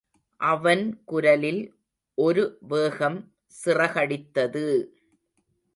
[0.41, 1.61] அவன் குரலில்
[2.17, 3.19] ஒருவேகம்
[3.55, 4.65] சிறகடித்தது!